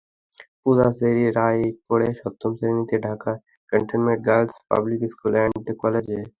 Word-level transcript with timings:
পূজা 0.61 0.87
চেরি 0.97 1.25
রায় 1.37 1.63
পড়ে 1.87 2.07
সপ্তম 2.21 2.51
শ্রেণিতে, 2.57 2.95
Dhaka 3.07 3.31
cantonment 3.71 4.21
girls 4.27 4.55
public 4.69 5.01
school 5.13 5.33
and 5.37 5.65
কলেজে। 5.81 6.19